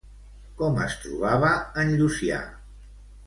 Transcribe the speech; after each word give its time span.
Com 0.61 0.79
es 0.85 0.95
trobava 1.03 1.51
en 1.83 1.93
Llucià? 1.99 2.39